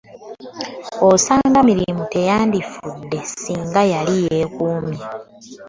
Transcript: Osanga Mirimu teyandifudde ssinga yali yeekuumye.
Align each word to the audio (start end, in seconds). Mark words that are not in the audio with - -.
Osanga 1.09 1.59
Mirimu 1.67 2.03
teyandifudde 2.13 3.19
ssinga 3.29 3.81
yali 3.93 4.13
yeekuumye. 4.25 5.03